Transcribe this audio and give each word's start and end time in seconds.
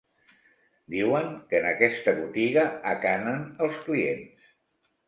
Diuen 0.93 1.29
que 1.51 1.59
en 1.59 1.67
aquesta 1.73 2.17
botiga 2.23 2.67
acanen 2.95 3.49
els 3.69 3.83
clients. 3.87 4.55